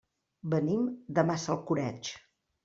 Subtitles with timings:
[0.53, 0.87] Venim
[1.19, 2.11] de Massalcoreig.